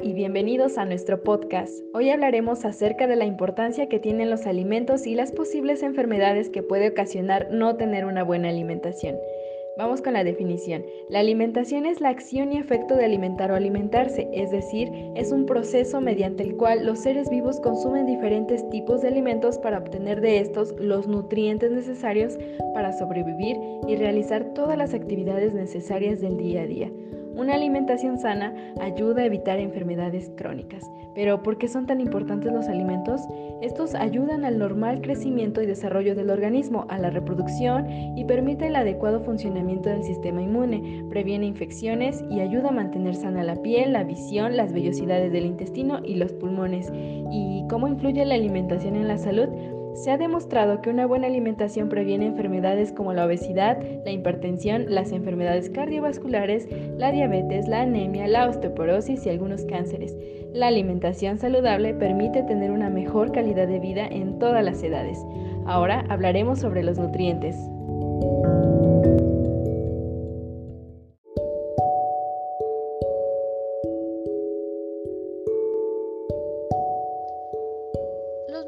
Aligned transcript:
Y 0.00 0.14
bienvenidos 0.14 0.78
a 0.78 0.86
nuestro 0.86 1.22
podcast. 1.22 1.70
Hoy 1.92 2.08
hablaremos 2.08 2.64
acerca 2.64 3.06
de 3.06 3.16
la 3.16 3.26
importancia 3.26 3.86
que 3.86 3.98
tienen 3.98 4.30
los 4.30 4.46
alimentos 4.46 5.06
y 5.06 5.14
las 5.14 5.30
posibles 5.30 5.82
enfermedades 5.82 6.48
que 6.48 6.62
puede 6.62 6.88
ocasionar 6.88 7.48
no 7.50 7.76
tener 7.76 8.06
una 8.06 8.24
buena 8.24 8.48
alimentación. 8.48 9.14
Vamos 9.76 10.02
con 10.02 10.12
la 10.12 10.22
definición. 10.22 10.84
La 11.08 11.18
alimentación 11.18 11.84
es 11.84 12.00
la 12.00 12.10
acción 12.10 12.52
y 12.52 12.58
efecto 12.58 12.94
de 12.94 13.04
alimentar 13.04 13.50
o 13.50 13.56
alimentarse, 13.56 14.28
es 14.32 14.52
decir, 14.52 14.88
es 15.16 15.32
un 15.32 15.46
proceso 15.46 16.00
mediante 16.00 16.44
el 16.44 16.56
cual 16.56 16.86
los 16.86 17.00
seres 17.00 17.28
vivos 17.28 17.58
consumen 17.58 18.06
diferentes 18.06 18.68
tipos 18.70 19.02
de 19.02 19.08
alimentos 19.08 19.58
para 19.58 19.78
obtener 19.78 20.20
de 20.20 20.38
estos 20.38 20.72
los 20.78 21.08
nutrientes 21.08 21.72
necesarios 21.72 22.38
para 22.72 22.92
sobrevivir 22.92 23.56
y 23.88 23.96
realizar 23.96 24.54
todas 24.54 24.78
las 24.78 24.94
actividades 24.94 25.54
necesarias 25.54 26.20
del 26.20 26.36
día 26.36 26.62
a 26.62 26.66
día. 26.66 26.92
Una 27.34 27.54
alimentación 27.54 28.20
sana 28.20 28.54
ayuda 28.80 29.22
a 29.22 29.26
evitar 29.26 29.58
enfermedades 29.58 30.30
crónicas. 30.36 30.88
Pero 31.14 31.42
¿por 31.42 31.58
qué 31.58 31.68
son 31.68 31.86
tan 31.86 32.00
importantes 32.00 32.52
los 32.52 32.68
alimentos? 32.68 33.20
Estos 33.60 33.94
ayudan 33.94 34.44
al 34.44 34.58
normal 34.58 35.00
crecimiento 35.00 35.62
y 35.62 35.66
desarrollo 35.66 36.14
del 36.14 36.30
organismo, 36.30 36.86
a 36.88 36.98
la 36.98 37.10
reproducción 37.10 37.88
y 38.16 38.24
permiten 38.24 38.68
el 38.68 38.76
adecuado 38.76 39.20
funcionamiento 39.20 39.63
del 39.64 40.04
sistema 40.04 40.42
inmune, 40.42 41.04
previene 41.08 41.46
infecciones 41.46 42.22
y 42.30 42.40
ayuda 42.40 42.68
a 42.68 42.72
mantener 42.72 43.14
sana 43.14 43.42
la 43.42 43.56
piel, 43.56 43.92
la 43.92 44.04
visión, 44.04 44.56
las 44.56 44.72
vellosidades 44.72 45.32
del 45.32 45.46
intestino 45.46 46.00
y 46.04 46.16
los 46.16 46.32
pulmones. 46.32 46.92
¿Y 47.30 47.64
cómo 47.68 47.88
influye 47.88 48.24
la 48.24 48.34
alimentación 48.34 48.96
en 48.96 49.08
la 49.08 49.18
salud? 49.18 49.48
Se 49.94 50.10
ha 50.10 50.18
demostrado 50.18 50.82
que 50.82 50.90
una 50.90 51.06
buena 51.06 51.28
alimentación 51.28 51.88
previene 51.88 52.26
enfermedades 52.26 52.92
como 52.92 53.12
la 53.12 53.26
obesidad, 53.26 53.78
la 54.04 54.10
hipertensión, 54.10 54.86
las 54.88 55.12
enfermedades 55.12 55.70
cardiovasculares, 55.70 56.68
la 56.98 57.12
diabetes, 57.12 57.68
la 57.68 57.82
anemia, 57.82 58.26
la 58.26 58.48
osteoporosis 58.48 59.24
y 59.24 59.30
algunos 59.30 59.64
cánceres. 59.64 60.16
La 60.52 60.66
alimentación 60.66 61.38
saludable 61.38 61.94
permite 61.94 62.42
tener 62.42 62.72
una 62.72 62.90
mejor 62.90 63.32
calidad 63.32 63.68
de 63.68 63.78
vida 63.78 64.06
en 64.06 64.38
todas 64.38 64.64
las 64.64 64.82
edades. 64.82 65.18
Ahora 65.64 66.04
hablaremos 66.08 66.58
sobre 66.58 66.82
los 66.82 66.98
nutrientes. 66.98 67.56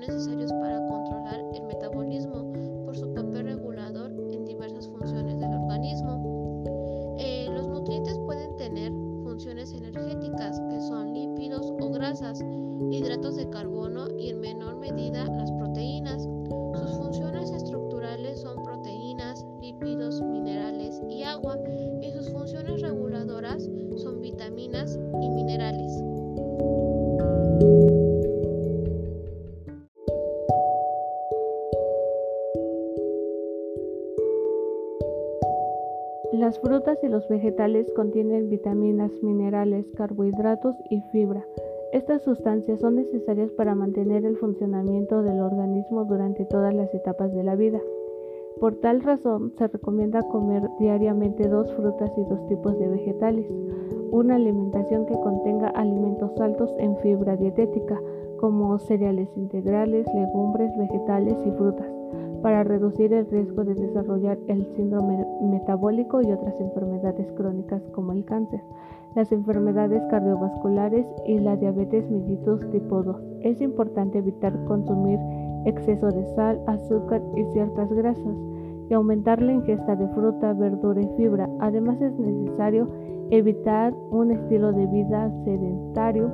necesarios 0.00 0.52
para 0.54 0.84
controlar 0.86 1.40
el 1.54 1.62
metabolismo 1.64 2.52
por 2.84 2.96
su 2.96 3.12
papel 3.14 3.44
regulador 3.44 4.10
en 4.32 4.44
diversas 4.44 4.88
funciones 4.88 5.38
del 5.38 5.52
organismo. 5.52 7.14
Eh, 7.18 7.48
los 7.52 7.68
nutrientes 7.68 8.18
pueden 8.26 8.56
tener 8.56 8.92
funciones 9.22 9.72
energéticas 9.72 10.60
que 10.70 10.80
son 10.80 11.10
o 11.80 11.90
grasas, 11.90 12.40
hidratos 12.90 13.36
de 13.36 13.48
carbono 13.50 14.06
y 14.18 14.30
en 14.30 14.40
menor 14.40 14.76
medida 14.76 15.24
las 15.26 15.50
proteínas. 15.52 16.22
Sus 16.74 16.90
funciones 16.96 17.50
estructurales 17.50 18.40
son 18.40 18.62
proteínas, 18.62 19.44
lípidos, 19.60 20.20
minerales 20.22 21.00
y 21.08 21.22
agua 21.22 21.56
Las 36.40 36.58
frutas 36.58 36.96
y 37.02 37.08
los 37.08 37.28
vegetales 37.28 37.92
contienen 37.94 38.48
vitaminas, 38.48 39.12
minerales, 39.22 39.84
carbohidratos 39.94 40.74
y 40.88 41.02
fibra. 41.12 41.44
Estas 41.92 42.22
sustancias 42.22 42.80
son 42.80 42.96
necesarias 42.96 43.52
para 43.52 43.74
mantener 43.74 44.24
el 44.24 44.38
funcionamiento 44.38 45.22
del 45.22 45.38
organismo 45.38 46.06
durante 46.06 46.46
todas 46.46 46.72
las 46.72 46.94
etapas 46.94 47.34
de 47.34 47.44
la 47.44 47.56
vida. 47.56 47.78
Por 48.58 48.76
tal 48.76 49.02
razón, 49.02 49.52
se 49.58 49.68
recomienda 49.68 50.22
comer 50.22 50.62
diariamente 50.78 51.46
dos 51.46 51.70
frutas 51.74 52.10
y 52.16 52.24
dos 52.24 52.46
tipos 52.46 52.78
de 52.78 52.88
vegetales, 52.88 53.46
una 54.10 54.36
alimentación 54.36 55.04
que 55.04 55.20
contenga 55.20 55.68
alimentos 55.68 56.40
altos 56.40 56.74
en 56.78 56.96
fibra 57.00 57.36
dietética, 57.36 58.00
como 58.38 58.78
cereales 58.78 59.28
integrales, 59.36 60.06
legumbres, 60.14 60.74
vegetales 60.78 61.36
y 61.44 61.50
frutas 61.50 61.99
para 62.42 62.64
reducir 62.64 63.12
el 63.12 63.26
riesgo 63.26 63.64
de 63.64 63.74
desarrollar 63.74 64.38
el 64.48 64.66
síndrome 64.74 65.24
metabólico 65.42 66.22
y 66.22 66.32
otras 66.32 66.58
enfermedades 66.60 67.30
crónicas 67.32 67.82
como 67.92 68.12
el 68.12 68.24
cáncer, 68.24 68.60
las 69.14 69.32
enfermedades 69.32 70.02
cardiovasculares 70.10 71.06
y 71.26 71.38
la 71.38 71.56
diabetes 71.56 72.10
mellitus 72.10 72.68
tipo 72.70 73.02
2. 73.02 73.16
Es 73.42 73.60
importante 73.60 74.18
evitar 74.18 74.52
consumir 74.64 75.18
exceso 75.66 76.08
de 76.08 76.24
sal, 76.34 76.60
azúcar 76.66 77.22
y 77.36 77.44
ciertas 77.52 77.92
grasas 77.92 78.36
y 78.88 78.94
aumentar 78.94 79.40
la 79.40 79.52
ingesta 79.52 79.94
de 79.94 80.08
fruta, 80.08 80.52
verdura 80.52 81.00
y 81.00 81.08
fibra. 81.16 81.48
Además 81.60 82.00
es 82.00 82.18
necesario 82.18 82.88
evitar 83.30 83.94
un 84.10 84.32
estilo 84.32 84.72
de 84.72 84.86
vida 84.86 85.30
sedentario 85.44 86.30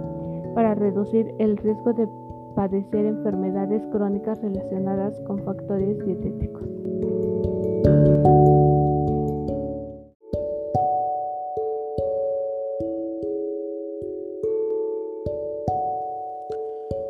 para 0.54 0.74
reducir 0.74 1.34
el 1.38 1.56
riesgo 1.58 1.92
de 1.92 2.08
padecer 2.56 3.04
enfermedades 3.04 3.82
crónicas 3.92 4.40
relacionadas 4.40 5.14
con 5.26 5.44
factores 5.44 6.04
dietéticos. 6.06 6.62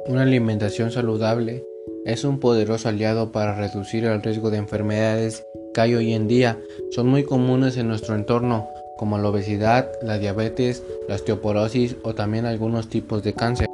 Una 0.08 0.22
alimentación 0.22 0.90
saludable 0.90 1.64
es 2.04 2.24
un 2.24 2.40
poderoso 2.40 2.88
aliado 2.88 3.30
para 3.30 3.54
reducir 3.54 4.04
el 4.04 4.22
riesgo 4.22 4.50
de 4.50 4.58
enfermedades 4.58 5.46
que 5.72 5.80
hay 5.80 5.94
hoy 5.94 6.12
en 6.12 6.26
día 6.26 6.58
son 6.90 7.06
muy 7.06 7.22
comunes 7.22 7.76
en 7.76 7.86
nuestro 7.86 8.16
entorno, 8.16 8.68
como 8.96 9.18
la 9.18 9.28
obesidad, 9.28 9.92
la 10.02 10.18
diabetes, 10.18 10.82
la 11.08 11.14
osteoporosis 11.14 11.96
o 12.02 12.14
también 12.14 12.46
algunos 12.46 12.88
tipos 12.88 13.22
de 13.22 13.34
cáncer. 13.34 13.68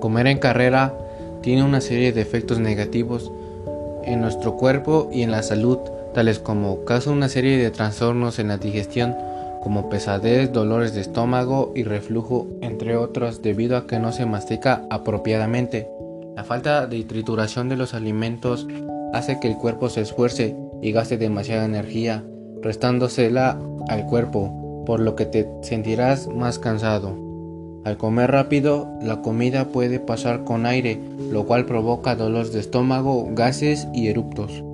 Comer 0.00 0.26
en 0.26 0.38
carrera 0.38 0.92
tiene 1.44 1.62
una 1.62 1.82
serie 1.82 2.14
de 2.14 2.22
efectos 2.22 2.58
negativos 2.58 3.30
en 4.02 4.22
nuestro 4.22 4.56
cuerpo 4.56 5.10
y 5.12 5.20
en 5.20 5.30
la 5.30 5.42
salud, 5.42 5.76
tales 6.14 6.38
como 6.38 6.86
causa 6.86 7.10
una 7.10 7.28
serie 7.28 7.58
de 7.58 7.70
trastornos 7.70 8.38
en 8.38 8.48
la 8.48 8.56
digestión, 8.56 9.14
como 9.62 9.90
pesadez, 9.90 10.50
dolores 10.54 10.94
de 10.94 11.02
estómago 11.02 11.70
y 11.74 11.82
reflujo, 11.82 12.46
entre 12.62 12.96
otros, 12.96 13.42
debido 13.42 13.76
a 13.76 13.86
que 13.86 13.98
no 13.98 14.10
se 14.10 14.24
mastica 14.24 14.86
apropiadamente. 14.88 15.86
La 16.34 16.44
falta 16.44 16.86
de 16.86 17.04
trituración 17.04 17.68
de 17.68 17.76
los 17.76 17.92
alimentos 17.92 18.66
hace 19.12 19.38
que 19.38 19.48
el 19.48 19.58
cuerpo 19.58 19.90
se 19.90 20.00
esfuerce 20.00 20.56
y 20.80 20.92
gaste 20.92 21.18
demasiada 21.18 21.66
energía, 21.66 22.24
restándosela 22.62 23.60
al 23.88 24.06
cuerpo, 24.06 24.84
por 24.86 24.98
lo 24.98 25.14
que 25.14 25.26
te 25.26 25.46
sentirás 25.60 26.26
más 26.26 26.58
cansado. 26.58 27.23
Al 27.84 27.98
comer 27.98 28.30
rápido, 28.30 28.88
la 29.02 29.20
comida 29.20 29.66
puede 29.68 30.00
pasar 30.00 30.44
con 30.44 30.64
aire, 30.64 30.98
lo 31.30 31.44
cual 31.44 31.66
provoca 31.66 32.16
dolores 32.16 32.52
de 32.52 32.60
estómago, 32.60 33.28
gases 33.32 33.86
y 33.92 34.08
eruptos. 34.08 34.64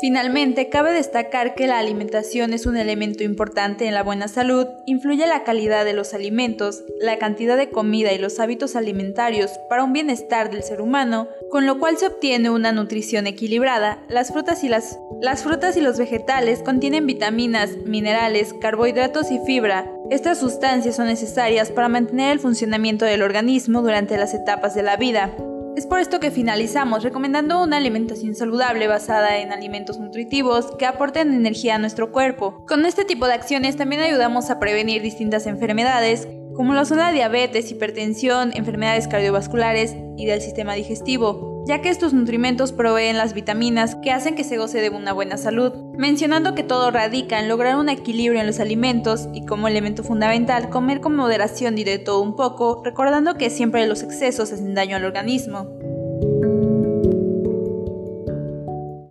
Finalmente, 0.00 0.68
cabe 0.68 0.92
destacar 0.92 1.54
que 1.54 1.66
la 1.66 1.78
alimentación 1.78 2.52
es 2.52 2.66
un 2.66 2.76
elemento 2.76 3.22
importante 3.22 3.86
en 3.86 3.94
la 3.94 4.02
buena 4.02 4.28
salud, 4.28 4.66
influye 4.86 5.26
la 5.26 5.44
calidad 5.44 5.84
de 5.84 5.92
los 5.92 6.14
alimentos, 6.14 6.82
la 7.00 7.18
cantidad 7.18 7.56
de 7.56 7.70
comida 7.70 8.12
y 8.12 8.18
los 8.18 8.40
hábitos 8.40 8.76
alimentarios 8.76 9.52
para 9.68 9.84
un 9.84 9.92
bienestar 9.92 10.50
del 10.50 10.62
ser 10.62 10.80
humano, 10.80 11.28
con 11.50 11.66
lo 11.66 11.78
cual 11.78 11.96
se 11.96 12.08
obtiene 12.08 12.50
una 12.50 12.72
nutrición 12.72 13.26
equilibrada. 13.26 14.02
Las 14.08 14.32
frutas 14.32 14.64
y, 14.64 15.80
los 15.80 15.98
vegetales 15.98 16.62
contienen 16.62 17.06
vitaminas, 17.06 17.76
minerales, 17.86 18.52
carbohidratos 18.60 19.30
y 19.30 19.38
fibra. 19.46 19.90
Estas 20.10 20.38
sustancias 20.38 20.96
son 20.96 21.06
necesarias 21.06 21.70
para 21.70 21.88
mantener 21.88 22.32
el 22.32 22.40
funcionamiento 22.40 23.04
del 23.04 23.22
organismo 23.22 23.80
durante 23.80 24.16
las 24.16 24.34
etapas 24.34 24.74
de 24.74 24.82
la 24.82 24.96
vida. 24.96 25.34
Es 25.76 25.86
por 25.86 25.98
esto 25.98 26.20
que 26.20 26.30
finalizamos 26.30 27.02
recomendando 27.02 27.60
una 27.60 27.78
alimentación 27.78 28.36
saludable 28.36 28.86
basada 28.86 29.38
en 29.38 29.52
alimentos 29.52 29.98
nutritivos 29.98 30.70
que 30.78 30.86
aporten 30.86 31.34
energía 31.34 31.74
a 31.74 31.78
nuestro 31.78 32.12
cuerpo. 32.12 32.64
Con 32.68 32.86
este 32.86 33.04
tipo 33.04 33.26
de 33.26 33.34
acciones 33.34 33.76
también 33.76 34.02
ayudamos 34.02 34.50
a 34.50 34.60
prevenir 34.60 35.02
distintas 35.02 35.48
enfermedades 35.48 36.28
como 36.54 36.72
lo 36.74 36.84
son 36.84 36.98
la 36.98 37.10
diabetes, 37.10 37.72
hipertensión, 37.72 38.52
enfermedades 38.54 39.08
cardiovasculares 39.08 39.96
y 40.16 40.26
del 40.26 40.40
sistema 40.40 40.74
digestivo, 40.74 41.53
ya 41.66 41.80
que 41.80 41.88
estos 41.88 42.12
nutrimentos 42.12 42.72
proveen 42.72 43.16
las 43.16 43.34
vitaminas 43.34 43.96
que 43.96 44.12
hacen 44.12 44.34
que 44.34 44.44
se 44.44 44.58
goce 44.58 44.80
de 44.80 44.90
una 44.90 45.12
buena 45.12 45.36
salud, 45.36 45.72
mencionando 45.96 46.54
que 46.54 46.62
todo 46.62 46.90
radica 46.90 47.40
en 47.40 47.48
lograr 47.48 47.76
un 47.76 47.88
equilibrio 47.88 48.40
en 48.40 48.46
los 48.46 48.60
alimentos 48.60 49.28
y 49.32 49.46
como 49.46 49.68
elemento 49.68 50.02
fundamental 50.02 50.68
comer 50.68 51.00
con 51.00 51.16
moderación 51.16 51.78
y 51.78 51.84
de 51.84 51.98
todo 51.98 52.20
un 52.20 52.36
poco, 52.36 52.82
recordando 52.84 53.34
que 53.34 53.50
siempre 53.50 53.86
los 53.86 54.02
excesos 54.02 54.52
hacen 54.52 54.74
daño 54.74 54.96
al 54.96 55.04
organismo. 55.04 55.66